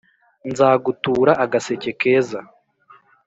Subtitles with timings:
[0.49, 2.39] Nzagutura agaseke keza